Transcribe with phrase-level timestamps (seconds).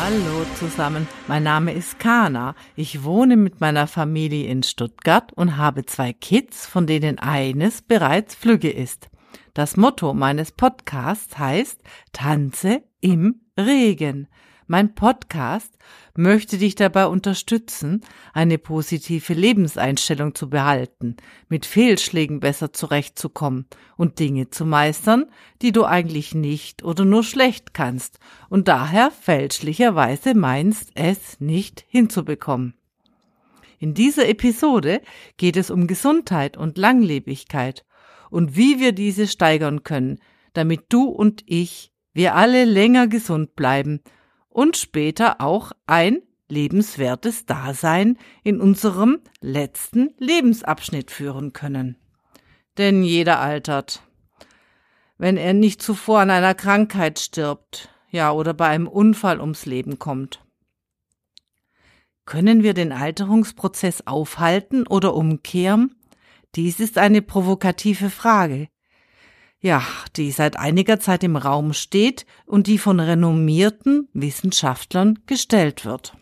[0.00, 2.54] Hallo zusammen, mein Name ist Kana.
[2.76, 8.34] Ich wohne mit meiner Familie in Stuttgart und habe zwei Kids, von denen eines bereits
[8.34, 9.10] flügge ist.
[9.52, 11.82] Das Motto meines Podcasts heißt
[12.12, 14.28] Tanze im Regen.
[14.70, 15.78] Mein Podcast
[16.14, 18.02] möchte dich dabei unterstützen,
[18.34, 21.16] eine positive Lebenseinstellung zu behalten,
[21.48, 23.64] mit Fehlschlägen besser zurechtzukommen
[23.96, 25.24] und Dinge zu meistern,
[25.62, 28.18] die du eigentlich nicht oder nur schlecht kannst
[28.50, 32.74] und daher fälschlicherweise meinst, es nicht hinzubekommen.
[33.78, 35.00] In dieser Episode
[35.38, 37.86] geht es um Gesundheit und Langlebigkeit
[38.28, 40.18] und wie wir diese steigern können,
[40.52, 44.02] damit du und ich, wir alle länger gesund bleiben
[44.58, 51.96] und später auch ein lebenswertes Dasein in unserem letzten Lebensabschnitt führen können.
[52.76, 54.02] Denn jeder altert.
[55.16, 60.00] Wenn er nicht zuvor an einer Krankheit stirbt, ja, oder bei einem Unfall ums Leben
[60.00, 60.44] kommt.
[62.24, 65.94] Können wir den Alterungsprozess aufhalten oder umkehren?
[66.56, 68.66] Dies ist eine provokative Frage,
[69.60, 69.82] ja,
[70.16, 76.16] die seit einiger Zeit im Raum steht und die von renommierten Wissenschaftlern gestellt wird.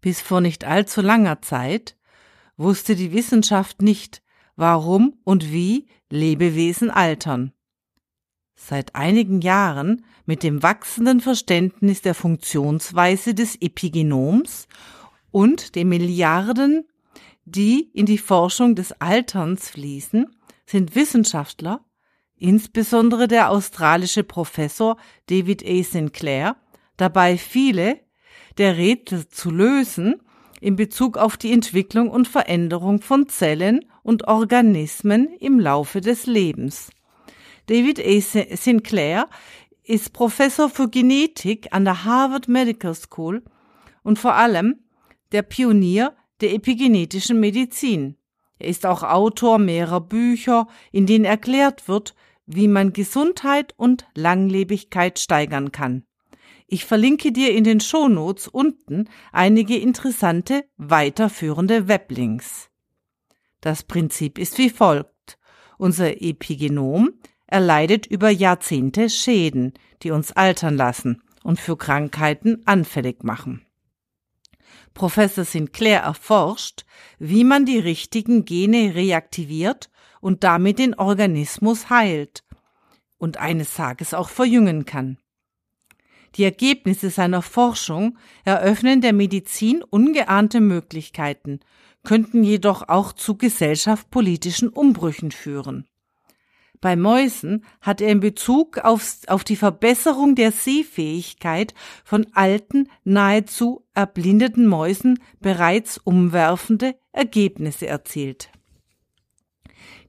[0.00, 1.96] Bis vor nicht allzu langer Zeit
[2.56, 4.22] wusste die Wissenschaft nicht,
[4.56, 7.52] warum und wie Lebewesen altern.
[8.54, 14.66] Seit einigen Jahren mit dem wachsenden Verständnis der Funktionsweise des Epigenoms
[15.30, 16.84] und den Milliarden,
[17.44, 20.26] die in die Forschung des Alterns fließen,
[20.68, 21.84] sind Wissenschaftler,
[22.36, 25.82] insbesondere der australische Professor David A.
[25.82, 26.56] Sinclair,
[26.96, 28.00] dabei viele
[28.58, 30.20] der Rätsel zu lösen
[30.60, 36.90] in Bezug auf die Entwicklung und Veränderung von Zellen und Organismen im Laufe des Lebens.
[37.66, 38.56] David A.
[38.56, 39.28] Sinclair
[39.84, 43.42] ist Professor für Genetik an der Harvard Medical School
[44.02, 44.80] und vor allem
[45.32, 48.17] der Pionier der epigenetischen Medizin.
[48.58, 52.14] Er ist auch Autor mehrerer Bücher, in denen erklärt wird,
[52.46, 56.04] wie man Gesundheit und Langlebigkeit steigern kann.
[56.66, 62.68] Ich verlinke dir in den Shownotes unten einige interessante weiterführende Weblinks.
[63.60, 65.38] Das Prinzip ist wie folgt.
[65.78, 67.14] Unser Epigenom
[67.46, 73.64] erleidet über Jahrzehnte Schäden, die uns altern lassen und für Krankheiten anfällig machen.
[74.94, 76.84] Professor Sinclair erforscht,
[77.18, 79.90] wie man die richtigen Gene reaktiviert
[80.20, 82.44] und damit den Organismus heilt
[83.18, 85.18] und eines Tages auch verjüngen kann.
[86.34, 91.60] Die Ergebnisse seiner Forschung eröffnen der Medizin ungeahnte Möglichkeiten,
[92.04, 95.86] könnten jedoch auch zu gesellschaftspolitischen Umbrüchen führen.
[96.80, 101.74] Bei Mäusen hat er in Bezug auf, auf die Verbesserung der Sehfähigkeit
[102.04, 108.50] von alten, nahezu erblindeten Mäusen bereits umwerfende Ergebnisse erzielt.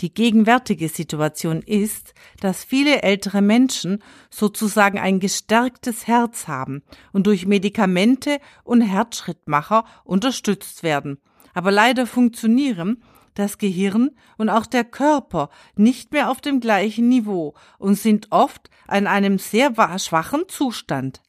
[0.00, 6.82] Die gegenwärtige Situation ist, dass viele ältere Menschen sozusagen ein gestärktes Herz haben
[7.12, 11.18] und durch Medikamente und Herzschrittmacher unterstützt werden,
[11.52, 13.04] aber leider funktionieren
[13.34, 18.70] das Gehirn und auch der Körper nicht mehr auf dem gleichen Niveau und sind oft
[18.92, 21.22] in einem sehr schwachen Zustand.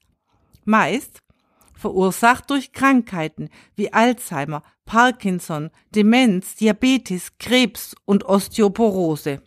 [0.63, 1.19] Meist
[1.73, 9.41] verursacht durch Krankheiten wie Alzheimer, Parkinson, Demenz, Diabetes, Krebs und Osteoporose.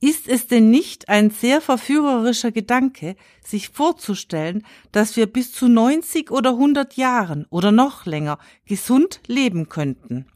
[0.00, 6.30] Ist es denn nicht ein sehr verführerischer Gedanke, sich vorzustellen, dass wir bis zu 90
[6.30, 10.26] oder 100 Jahren oder noch länger gesund leben könnten?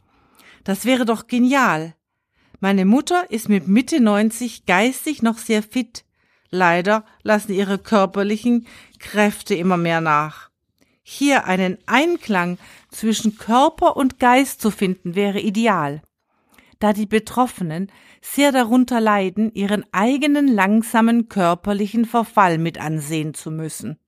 [0.65, 1.95] Das wäre doch genial.
[2.61, 6.05] Meine Mutter ist mit Mitte 90 geistig noch sehr fit.
[6.51, 8.67] Leider lassen ihre körperlichen
[8.99, 10.51] Kräfte immer mehr nach.
[11.03, 12.59] Hier einen Einklang
[12.91, 16.03] zwischen Körper und Geist zu finden wäre ideal
[16.79, 17.91] da die Betroffenen
[18.35, 23.99] sehr darunter leiden, ihren eigenen langsamen körperlichen Verfall mit ansehen zu müssen.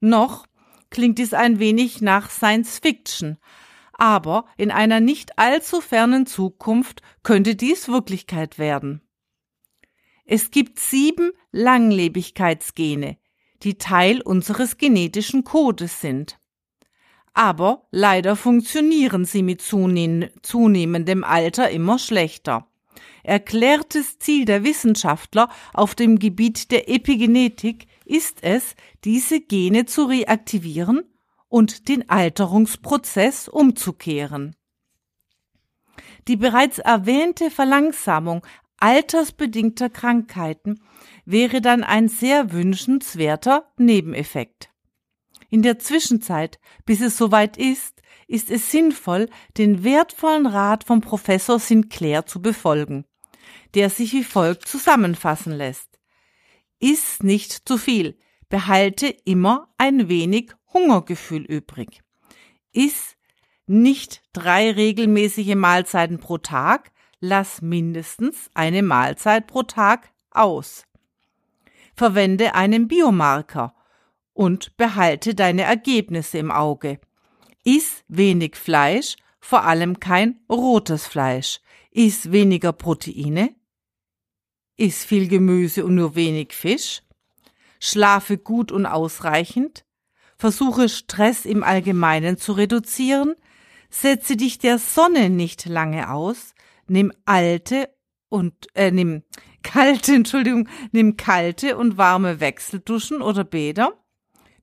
[0.00, 0.46] Noch
[0.90, 3.38] klingt es ein wenig nach Science Fiction,
[3.94, 9.00] aber in einer nicht allzu fernen Zukunft könnte dies Wirklichkeit werden.
[10.24, 13.18] Es gibt sieben Langlebigkeitsgene,
[13.62, 16.38] die Teil unseres genetischen Codes sind
[17.34, 22.68] aber leider funktionieren sie mit zunehmendem Alter immer schlechter.
[23.22, 28.74] Erklärtes Ziel der Wissenschaftler auf dem Gebiet der Epigenetik ist es,
[29.04, 31.02] diese Gene zu reaktivieren
[31.48, 34.56] und den Alterungsprozess umzukehren.
[36.28, 38.46] Die bereits erwähnte Verlangsamung
[38.78, 40.80] altersbedingter Krankheiten
[41.24, 44.70] wäre dann ein sehr wünschenswerter Nebeneffekt.
[45.50, 47.91] In der Zwischenzeit, bis es soweit ist,
[48.32, 53.04] ist es sinnvoll, den wertvollen Rat vom Professor Sinclair zu befolgen,
[53.74, 55.98] der sich wie folgt zusammenfassen lässt.
[56.80, 58.18] Iss nicht zu viel,
[58.48, 62.00] behalte immer ein wenig Hungergefühl übrig.
[62.72, 63.16] Iss
[63.66, 66.90] nicht drei regelmäßige Mahlzeiten pro Tag,
[67.20, 70.86] lass mindestens eine Mahlzeit pro Tag aus.
[71.94, 73.74] Verwende einen Biomarker
[74.32, 76.98] und behalte deine Ergebnisse im Auge.
[77.64, 81.60] Iss wenig Fleisch, vor allem kein rotes Fleisch.
[81.90, 83.54] Iss weniger Proteine.
[84.76, 87.02] Iss viel Gemüse und nur wenig Fisch.
[87.78, 89.84] Schlafe gut und ausreichend.
[90.36, 93.34] Versuche Stress im Allgemeinen zu reduzieren.
[93.90, 96.54] Setze dich der Sonne nicht lange aus.
[96.88, 97.94] Nimm alte
[98.28, 99.22] und äh, nimm
[99.62, 103.92] kalte, Entschuldigung, nimm kalte und warme Wechselduschen oder Bäder.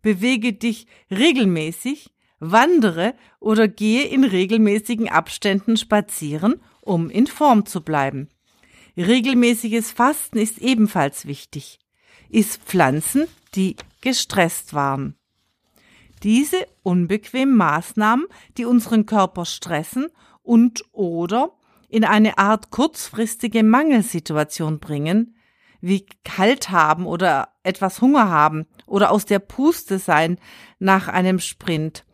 [0.01, 8.29] Bewege dich regelmäßig wandere oder gehe in regelmäßigen Abständen spazieren, um in Form zu bleiben.
[8.97, 11.79] Regelmäßiges Fasten ist ebenfalls wichtig.
[12.29, 15.15] Iss Pflanzen, die gestresst waren.
[16.23, 18.25] Diese unbequemen Maßnahmen,
[18.57, 20.07] die unseren Körper stressen
[20.43, 21.51] und oder
[21.87, 25.35] in eine Art kurzfristige Mangelsituation bringen,
[25.81, 30.39] wie kalt haben oder etwas Hunger haben oder aus der Puste sein
[30.77, 32.05] nach einem Sprint,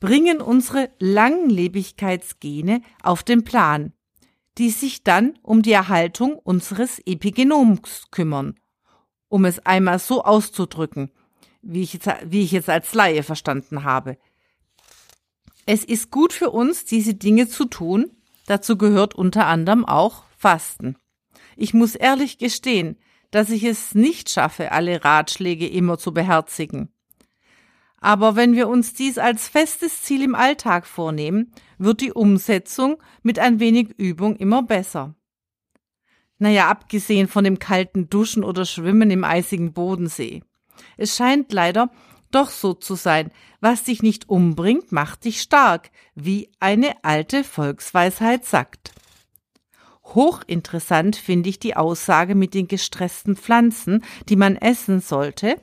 [0.00, 3.92] bringen unsere Langlebigkeitsgene auf den Plan,
[4.58, 8.58] die sich dann um die Erhaltung unseres Epigenoms kümmern.
[9.28, 11.12] Um es einmal so auszudrücken,
[11.62, 14.18] wie ich, jetzt, wie ich jetzt als Laie verstanden habe.
[15.66, 18.10] Es ist gut für uns, diese Dinge zu tun.
[18.46, 20.96] Dazu gehört unter anderem auch Fasten.
[21.56, 22.98] Ich muss ehrlich gestehen,
[23.30, 26.92] dass ich es nicht schaffe, alle Ratschläge immer zu beherzigen.
[28.00, 33.38] Aber wenn wir uns dies als festes Ziel im Alltag vornehmen, wird die Umsetzung mit
[33.38, 35.14] ein wenig Übung immer besser.
[36.38, 40.42] Naja, abgesehen von dem kalten Duschen oder Schwimmen im eisigen Bodensee.
[40.96, 41.90] Es scheint leider
[42.30, 43.30] doch so zu sein,
[43.60, 48.92] was dich nicht umbringt, macht dich stark, wie eine alte Volksweisheit sagt.
[50.14, 55.56] Hochinteressant finde ich die Aussage mit den gestressten Pflanzen, die man essen sollte,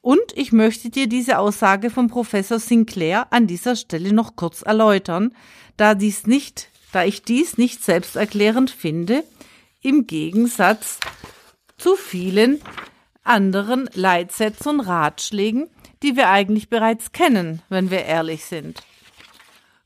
[0.00, 5.34] und ich möchte dir diese Aussage von Professor Sinclair an dieser Stelle noch kurz erläutern,
[5.76, 9.24] da dies nicht, da ich dies nicht selbsterklärend finde,
[9.82, 10.98] im Gegensatz
[11.76, 12.60] zu vielen
[13.22, 15.68] anderen Leitsätzen und Ratschlägen,
[16.02, 18.82] die wir eigentlich bereits kennen, wenn wir ehrlich sind.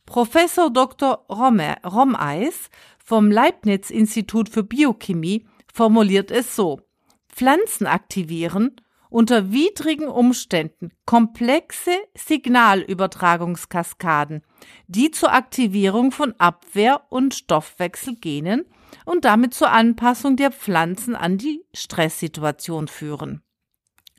[0.06, 1.24] Professor Dr.
[1.28, 2.70] Romme, Romeis
[3.04, 6.80] vom Leibniz Institut für Biochemie formuliert es so.
[7.28, 8.80] Pflanzen aktivieren
[9.14, 14.42] unter widrigen Umständen komplexe Signalübertragungskaskaden,
[14.88, 18.64] die zur Aktivierung von Abwehr- und Stoffwechselgenen
[19.04, 23.44] und damit zur Anpassung der Pflanzen an die Stresssituation führen.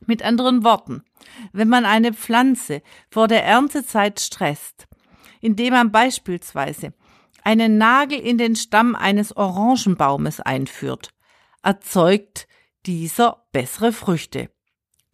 [0.06, 1.03] Mit anderen Worten,
[1.51, 2.81] wenn man eine Pflanze
[3.12, 4.88] vor der Erntezeit stresst,
[5.42, 6.94] indem man beispielsweise
[7.44, 11.09] einen Nagel in den Stamm eines Orangenbaumes einführt,
[11.64, 12.47] erzeugt
[12.85, 14.55] dieser bessere Früchte.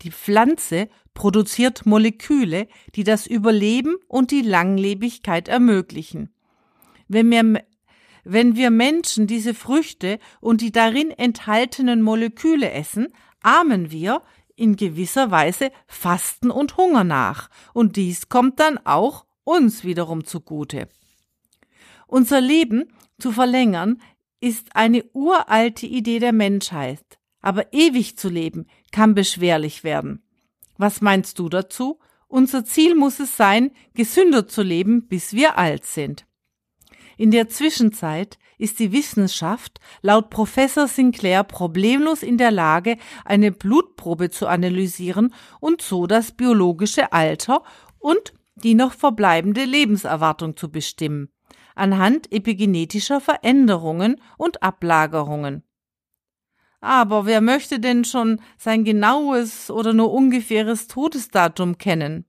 [0.01, 6.33] Die Pflanze produziert Moleküle, die das Überleben und die Langlebigkeit ermöglichen.
[7.07, 7.63] Wenn wir,
[8.23, 13.09] wenn wir Menschen diese Früchte und die darin enthaltenen Moleküle essen,
[13.41, 14.21] ahmen wir
[14.55, 20.87] in gewisser Weise Fasten und Hunger nach, und dies kommt dann auch uns wiederum zugute.
[22.07, 24.01] Unser Leben zu verlängern
[24.39, 30.23] ist eine uralte Idee der Menschheit, aber ewig zu leben kann beschwerlich werden.
[30.77, 31.99] Was meinst du dazu?
[32.27, 36.25] Unser Ziel muss es sein, gesünder zu leben, bis wir alt sind.
[37.17, 44.29] In der Zwischenzeit ist die Wissenschaft laut Professor Sinclair problemlos in der Lage, eine Blutprobe
[44.29, 47.63] zu analysieren und so das biologische Alter
[47.99, 51.29] und die noch verbleibende Lebenserwartung zu bestimmen,
[51.75, 55.63] anhand epigenetischer Veränderungen und Ablagerungen.
[56.81, 62.25] Aber wer möchte denn schon sein genaues oder nur ungefähres Todesdatum kennen?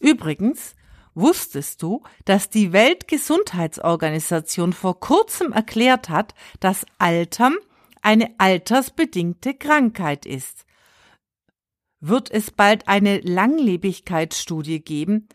[0.00, 0.74] Übrigens,
[1.14, 7.54] wusstest du, dass die Weltgesundheitsorganisation vor kurzem erklärt hat, dass Altern
[8.02, 10.66] eine altersbedingte Krankheit ist?
[12.00, 15.28] Wird es bald eine Langlebigkeitsstudie geben,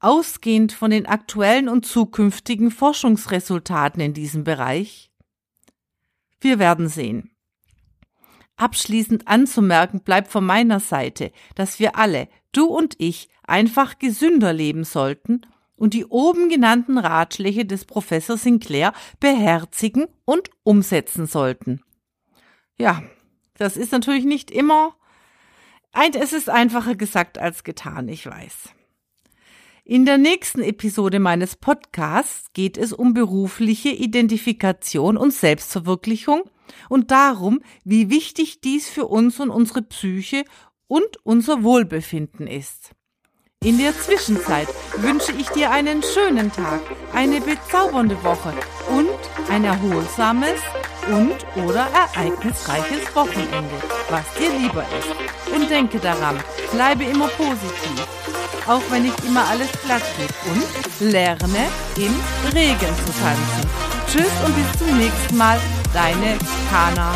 [0.00, 5.10] ausgehend von den aktuellen und zukünftigen Forschungsresultaten in diesem Bereich?
[6.44, 7.30] Wir werden sehen.
[8.56, 14.84] Abschließend anzumerken bleibt von meiner Seite, dass wir alle, du und ich, einfach gesünder leben
[14.84, 21.80] sollten und die oben genannten Ratschläge des Professors Sinclair beherzigen und umsetzen sollten.
[22.78, 23.02] Ja,
[23.56, 24.94] das ist natürlich nicht immer,
[25.92, 28.68] es ist einfacher gesagt als getan, ich weiß.
[29.86, 36.44] In der nächsten Episode meines Podcasts geht es um berufliche Identifikation und Selbstverwirklichung
[36.88, 40.46] und darum, wie wichtig dies für uns und unsere Psyche
[40.86, 42.92] und unser Wohlbefinden ist.
[43.62, 46.80] In der Zwischenzeit wünsche ich dir einen schönen Tag,
[47.12, 48.54] eine bezaubernde Woche
[48.88, 50.62] und ein erholsames
[51.08, 55.54] und oder ereignisreiches Wochenende, was dir lieber ist.
[55.54, 56.38] Und denke daran,
[56.72, 58.03] bleibe immer positiv,
[58.66, 62.14] auch wenn nicht immer alles glatt geht und lerne im
[62.52, 63.68] Regen zu tanzen.
[64.06, 65.58] Tschüss und bis zum nächsten Mal,
[65.92, 66.38] deine
[66.70, 67.12] Kana.